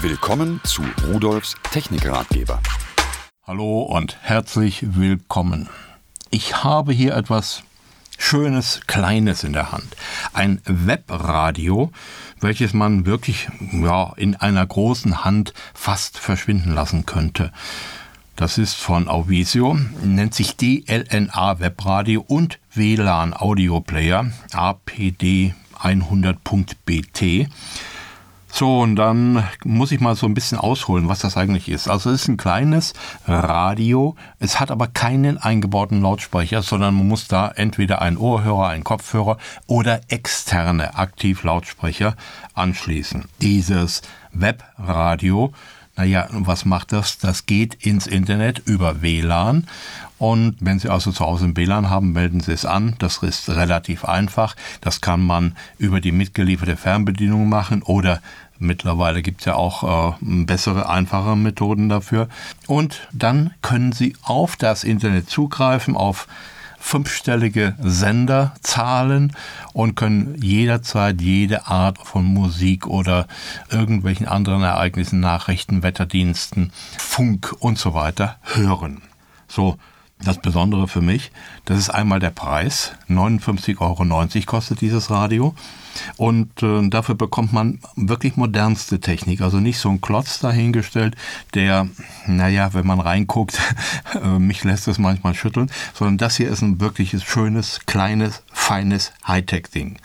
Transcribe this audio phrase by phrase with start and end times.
[0.00, 2.60] Willkommen zu Rudolfs Technikratgeber.
[3.44, 5.68] Hallo und herzlich willkommen.
[6.30, 7.64] Ich habe hier etwas
[8.16, 9.96] Schönes, Kleines in der Hand.
[10.32, 11.90] Ein Webradio,
[12.40, 17.52] welches man wirklich ja, in einer großen Hand fast verschwinden lassen könnte.
[18.36, 27.48] Das ist von Auvisio, nennt sich DLNA Webradio und WLAN Audio Player APD 100.bt.
[28.50, 31.88] So, und dann muss ich mal so ein bisschen ausholen, was das eigentlich ist.
[31.88, 32.94] Also es ist ein kleines
[33.26, 38.84] Radio, es hat aber keinen eingebauten Lautsprecher, sondern man muss da entweder einen Ohrhörer, einen
[38.84, 42.16] Kopfhörer oder externe Aktivlautsprecher
[42.54, 43.26] anschließen.
[43.40, 45.52] Dieses Webradio
[45.98, 47.18] naja, was macht das?
[47.18, 49.66] Das geht ins Internet über WLAN.
[50.16, 52.94] Und wenn Sie also zu Hause ein WLAN haben, melden Sie es an.
[53.00, 54.54] Das ist relativ einfach.
[54.80, 58.22] Das kann man über die mitgelieferte Fernbedienung machen oder
[58.60, 62.28] Mittlerweile gibt es ja auch äh, bessere, einfache Methoden dafür.
[62.66, 66.26] Und dann können Sie auf das Internet zugreifen, auf
[66.78, 69.32] fünfstellige Senderzahlen
[69.72, 73.26] und können jederzeit jede Art von Musik oder
[73.70, 79.02] irgendwelchen anderen Ereignissen, Nachrichten, Wetterdiensten, Funk und so weiter hören.
[79.48, 79.76] So,
[80.24, 81.30] das Besondere für mich,
[81.64, 82.92] das ist einmal der Preis.
[83.08, 85.54] 59,90 Euro kostet dieses Radio.
[86.16, 89.40] Und äh, dafür bekommt man wirklich modernste Technik.
[89.40, 91.16] Also nicht so ein Klotz dahingestellt,
[91.54, 91.88] der,
[92.26, 93.58] naja, wenn man reinguckt,
[94.14, 99.12] äh, mich lässt es manchmal schütteln, sondern das hier ist ein wirkliches, schönes, kleines, feines
[99.26, 99.98] Hightech-Ding.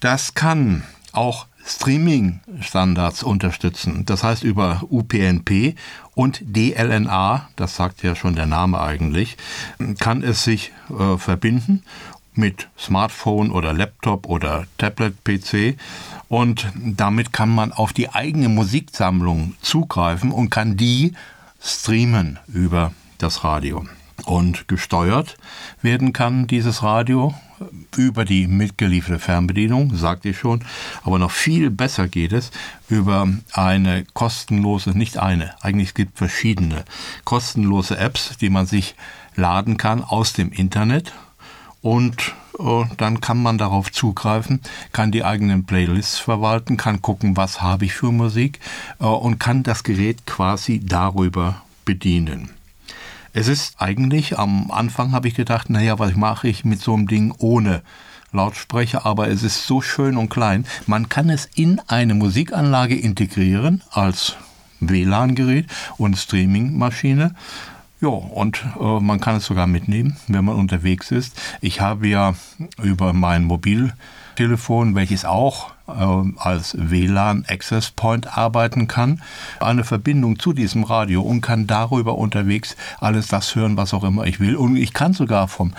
[0.00, 4.04] Das kann auch Streaming-Standards unterstützen.
[4.06, 5.74] Das heißt über UPnP
[6.14, 9.36] und DLNA, das sagt ja schon der Name eigentlich,
[9.98, 11.82] kann es sich äh, verbinden
[12.34, 15.76] mit Smartphone oder Laptop oder Tablet-PC
[16.28, 21.14] und damit kann man auf die eigene Musiksammlung zugreifen und kann die
[21.60, 23.86] streamen über das Radio.
[24.24, 25.36] Und gesteuert
[25.82, 27.34] werden kann dieses Radio
[27.96, 30.64] über die mitgelieferte Fernbedienung, sagte ich schon,
[31.04, 32.50] aber noch viel besser geht es
[32.88, 36.84] über eine kostenlose, nicht eine, eigentlich gibt es verschiedene
[37.24, 38.94] kostenlose Apps, die man sich
[39.36, 41.12] laden kann aus dem Internet
[41.82, 44.60] und äh, dann kann man darauf zugreifen,
[44.92, 48.60] kann die eigenen Playlists verwalten, kann gucken, was habe ich für Musik
[48.98, 52.55] äh, und kann das Gerät quasi darüber bedienen.
[53.38, 57.06] Es ist eigentlich, am Anfang habe ich gedacht, naja, was mache ich mit so einem
[57.06, 57.82] Ding ohne
[58.32, 60.64] Lautsprecher, aber es ist so schön und klein.
[60.86, 64.36] Man kann es in eine Musikanlage integrieren als
[64.80, 65.66] WLAN-Gerät
[65.98, 67.34] und Streaming-Maschine.
[68.00, 71.38] Ja, und äh, man kann es sogar mitnehmen, wenn man unterwegs ist.
[71.60, 72.32] Ich habe ja
[72.82, 79.22] über mein Mobiltelefon, welches auch als WLAN Access Point arbeiten kann,
[79.60, 84.24] eine Verbindung zu diesem Radio und kann darüber unterwegs alles das hören, was auch immer
[84.24, 84.56] ich will.
[84.56, 85.74] Und ich kann sogar vom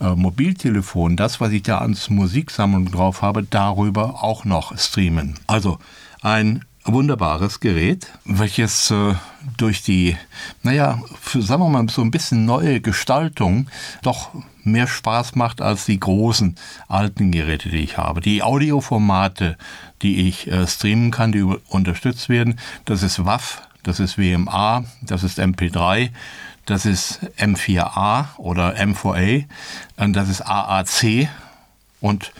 [0.00, 5.34] äh, Mobiltelefon, das, was ich da ans Musiksammlung drauf habe, darüber auch noch streamen.
[5.46, 5.78] Also
[6.20, 9.14] ein wunderbares Gerät, welches äh,
[9.56, 10.16] durch die,
[10.62, 13.68] naja, für, sagen wir mal, so ein bisschen neue Gestaltung
[14.02, 14.30] doch
[14.64, 16.56] mehr Spaß macht als die großen
[16.88, 18.20] alten Geräte, die ich habe.
[18.20, 19.56] Die Audioformate,
[20.02, 25.22] die ich äh, streamen kann, die unterstützt werden, das ist WAV, das ist WMA, das
[25.22, 26.10] ist MP3,
[26.66, 29.44] das ist M4A oder M4A,
[29.96, 31.28] das ist AAC
[32.00, 32.32] und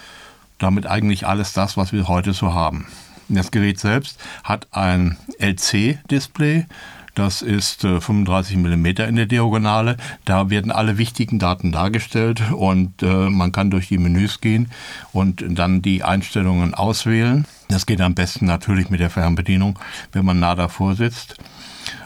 [0.59, 2.87] damit eigentlich alles das, was wir heute so haben.
[3.29, 6.67] Das Gerät selbst hat ein LC-Display.
[7.17, 9.97] Das ist 35 mm in der Diagonale.
[10.27, 14.71] Da werden alle wichtigen Daten dargestellt und äh, man kann durch die Menüs gehen
[15.15, 17.47] und dann die Einstellungen auswählen.
[17.69, 19.79] Das geht am besten natürlich mit der Fernbedienung,
[20.13, 21.37] wenn man nah davor sitzt.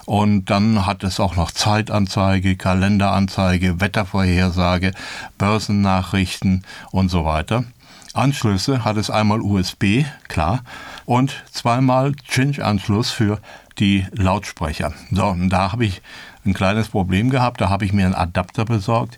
[0.05, 4.93] Und dann hat es auch noch Zeitanzeige, Kalenderanzeige, Wettervorhersage,
[5.37, 7.65] Börsennachrichten und so weiter.
[8.13, 10.63] Anschlüsse hat es einmal USB, klar,
[11.05, 13.39] und zweimal Cinch-Anschluss für
[13.79, 14.93] die Lautsprecher.
[15.11, 16.01] So, und da habe ich
[16.45, 17.61] ein kleines Problem gehabt.
[17.61, 19.17] Da habe ich mir einen Adapter besorgt,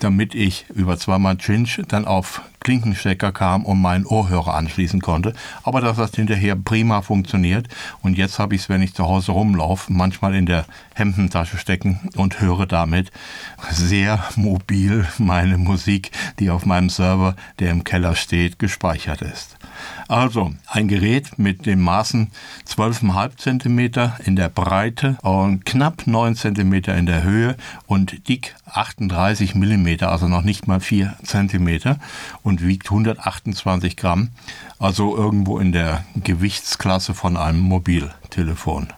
[0.00, 5.32] damit ich über zweimal Cinch dann auf Klinkenstecker kam und meinen Ohrhörer anschließen konnte.
[5.62, 7.68] Aber das hat hinterher prima funktioniert.
[8.02, 12.10] Und jetzt habe ich es, wenn ich zu Hause rumlaufe, manchmal in der Hemdentasche stecken
[12.16, 13.10] und höre damit
[13.70, 19.56] sehr mobil meine Musik, die auf meinem Server, der im Keller steht, gespeichert ist.
[20.08, 22.30] Also ein Gerät mit den Maßen
[22.68, 27.56] 12,5 cm in der Breite und knapp 9 cm in der Höhe
[27.86, 31.96] und dick 38 mm, also noch nicht mal 4 cm
[32.42, 34.30] und wiegt 128 Gramm,
[34.78, 38.88] also irgendwo in der Gewichtsklasse von einem Mobiltelefon.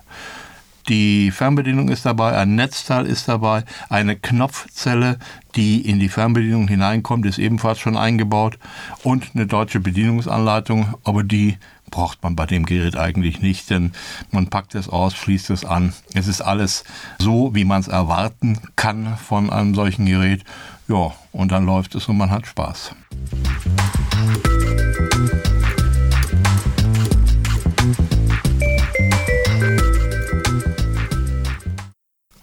[0.88, 5.18] Die Fernbedienung ist dabei, ein Netzteil ist dabei, eine Knopfzelle,
[5.54, 8.58] die in die Fernbedienung hineinkommt, ist ebenfalls schon eingebaut
[9.02, 11.58] und eine deutsche Bedienungsanleitung, aber die
[11.90, 13.92] braucht man bei dem Gerät eigentlich nicht, denn
[14.32, 15.92] man packt es aus, schließt es an.
[16.14, 16.82] Es ist alles
[17.18, 20.42] so, wie man es erwarten kann von einem solchen Gerät.
[20.88, 22.96] Ja, und dann läuft es und man hat Spaß.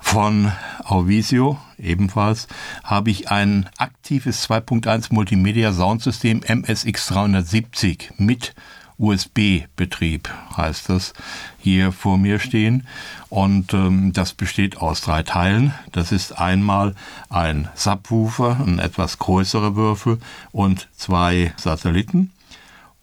[0.10, 0.52] Von
[0.86, 2.48] Auvisio ebenfalls
[2.84, 8.56] habe ich ein aktives 2.1 Multimedia Soundsystem MSX370 mit
[8.98, 10.28] USB-Betrieb,
[10.58, 11.14] heißt das,
[11.60, 12.88] hier vor mir stehen.
[13.30, 15.76] Und ähm, das besteht aus drei Teilen.
[15.92, 16.96] Das ist einmal
[17.30, 20.18] ein Subwoofer, ein etwas größerer Würfel
[20.52, 22.32] und zwei Satelliten.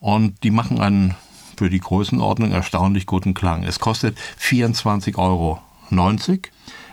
[0.01, 1.15] Und die machen einen
[1.57, 3.63] für die Größenordnung erstaunlich guten Klang.
[3.63, 5.63] Es kostet 24,90 Euro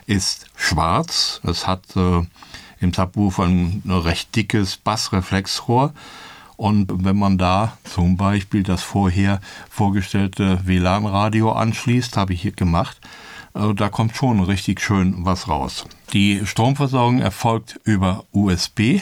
[0.06, 1.40] ist schwarz.
[1.44, 2.22] Es hat äh,
[2.80, 5.92] im Subwoofer ein, recht dickes Bassreflexrohr.
[6.56, 13.00] Und wenn man da zum Beispiel das vorher vorgestellte WLAN-Radio anschließt, habe ich hier gemacht,
[13.54, 15.84] äh, da kommt schon richtig schön was raus.
[16.12, 19.00] Die Stromversorgung erfolgt über USB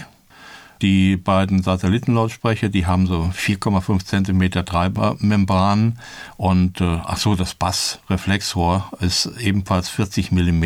[0.83, 5.99] die beiden Satellitenlautsprecher, die haben so 4,5 cm Treibermembranen
[6.37, 10.65] und äh, ach so, das Bassreflexrohr ist ebenfalls 40 mm.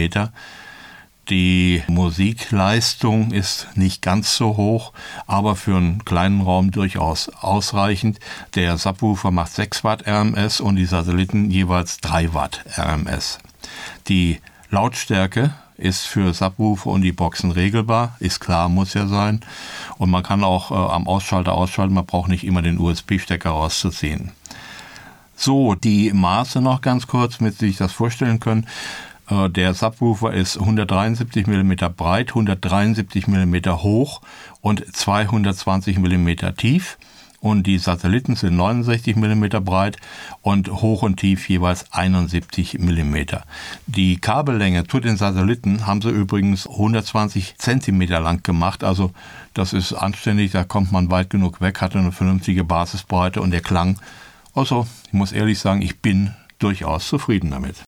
[1.29, 4.93] Die Musikleistung ist nicht ganz so hoch,
[5.27, 8.21] aber für einen kleinen Raum durchaus ausreichend.
[8.55, 13.41] Der Subwoofer macht 6 Watt RMS und die Satelliten jeweils 3 Watt RMS.
[14.09, 14.41] Die
[14.71, 19.41] Lautstärke ist für Subwoofer und die Boxen regelbar, ist klar, muss ja sein.
[19.99, 24.33] Und man kann auch äh, am Ausschalter ausschalten, man braucht nicht immer den USB-Stecker rauszuziehen.
[25.37, 28.67] So, die Maße noch ganz kurz, damit Sie sich das vorstellen können.
[29.29, 34.23] Äh, der Subwoofer ist 173 mm breit, 173 mm hoch
[34.61, 36.99] und 220 mm tief
[37.41, 39.99] und die Satelliten sind 69 mm breit
[40.43, 43.17] und hoch und tief jeweils 71 mm.
[43.87, 49.13] Die Kabellänge zu den Satelliten haben sie übrigens 120 cm lang gemacht, also
[49.55, 53.63] das ist anständig, da kommt man weit genug weg, hat eine vernünftige Basisbreite und der
[53.63, 53.99] Klang.
[54.55, 57.83] Also, ich muss ehrlich sagen, ich bin durchaus zufrieden damit.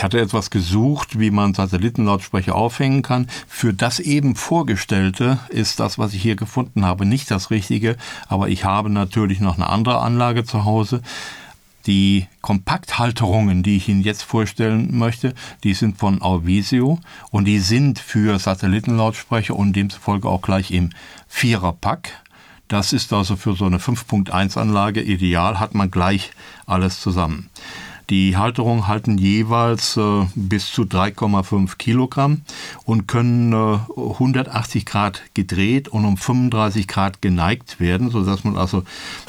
[0.00, 3.26] Ich hatte etwas gesucht, wie man Satellitenlautsprecher aufhängen kann.
[3.46, 8.48] Für das eben vorgestellte ist das, was ich hier gefunden habe, nicht das Richtige, aber
[8.48, 11.02] ich habe natürlich noch eine andere Anlage zu Hause.
[11.86, 16.98] Die Kompakthalterungen, die ich Ihnen jetzt vorstellen möchte, die sind von Auvisio
[17.30, 20.88] und die sind für Satellitenlautsprecher und demzufolge auch gleich im
[21.28, 22.22] Viererpack.
[22.68, 26.30] Das ist also für so eine 5.1 Anlage ideal, hat man gleich
[26.64, 27.50] alles zusammen.
[28.10, 32.42] Die Halterungen halten jeweils äh, bis zu 3,5 Kilogramm
[32.84, 38.82] und können äh, 180 Grad gedreht und um 35 Grad geneigt werden, sodass man also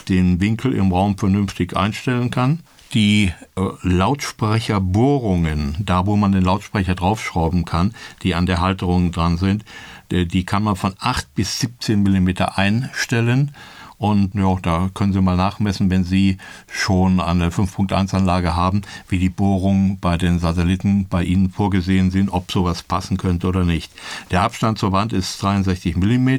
[0.09, 2.61] den Winkel im Raum vernünftig einstellen kann.
[2.95, 7.93] Die äh, Lautsprecherbohrungen, da wo man den Lautsprecher draufschrauben kann,
[8.23, 9.63] die an der Halterung dran sind,
[10.11, 13.55] die kann man von 8 bis 17 Millimeter einstellen
[14.01, 19.29] und ja, da können Sie mal nachmessen, wenn Sie schon eine 5.1-Anlage haben, wie die
[19.29, 23.91] Bohrungen bei den Satelliten bei Ihnen vorgesehen sind, ob sowas passen könnte oder nicht.
[24.31, 26.29] Der Abstand zur Wand ist 63 mm.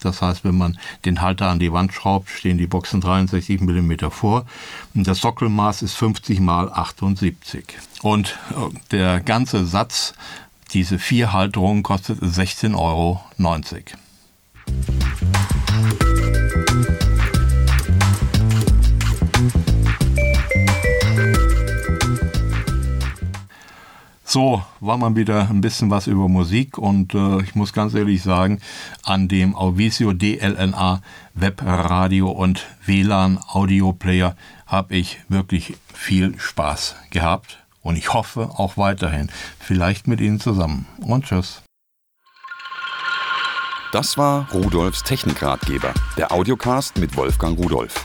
[0.00, 4.10] Das heißt, wenn man den Halter an die Wand schraubt, stehen die Boxen 63 mm
[4.10, 4.44] vor.
[4.92, 7.64] Und das Sockelmaß ist 50 mal 78.
[8.02, 10.14] Und äh, der ganze Satz,
[10.72, 13.20] diese vier Halterungen, kostet 16,90 Euro.
[24.34, 28.20] So, war mal wieder ein bisschen was über Musik und äh, ich muss ganz ehrlich
[28.24, 28.60] sagen,
[29.04, 31.02] an dem Auvisio DLNA
[31.34, 34.34] Webradio und WLAN Audio Player
[34.66, 40.86] habe ich wirklich viel Spaß gehabt und ich hoffe auch weiterhin, vielleicht mit Ihnen zusammen.
[40.98, 41.62] Und tschüss.
[43.92, 48.04] Das war Rudolfs Technikratgeber, der Audiocast mit Wolfgang Rudolf.